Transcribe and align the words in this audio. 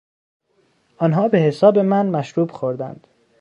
آنها 0.97 1.27
به 1.27 1.37
حساب 1.37 1.77
من 1.79 2.05
مشروب 2.09 2.51
خوردند. 2.51 3.07